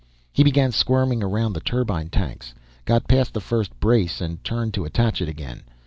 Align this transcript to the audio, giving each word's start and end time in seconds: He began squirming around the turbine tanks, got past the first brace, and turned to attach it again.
He 0.33 0.41
began 0.43 0.71
squirming 0.71 1.21
around 1.21 1.53
the 1.53 1.59
turbine 1.59 2.09
tanks, 2.09 2.55
got 2.85 3.07
past 3.07 3.35
the 3.35 3.39
first 3.39 3.79
brace, 3.79 4.19
and 4.19 4.43
turned 4.43 4.73
to 4.73 4.83
attach 4.83 5.21
it 5.21 5.29
again. 5.29 5.61